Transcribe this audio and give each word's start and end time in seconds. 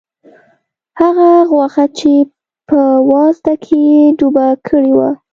هغه 0.99 1.29
غوښه 1.51 1.85
چې 1.97 2.13
په 2.69 2.79
وازده 3.11 3.53
کې 3.63 3.77
یې 3.91 4.01
ډوبه 4.17 4.47
کړې 4.67 4.91
وه. 4.97 5.09